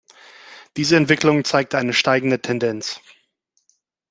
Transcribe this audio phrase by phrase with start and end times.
[0.77, 2.99] Diese Entwicklung zeigt eine steigende Tendenz.